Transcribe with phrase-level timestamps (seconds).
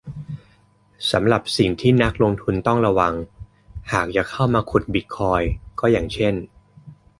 [1.11, 3.13] สำหรับสิ่งที่นักลงทุนต้องระวัง
[3.91, 6.33] หากจะเข้ามาขุดบิตคอยน์ก็อย่างเช่น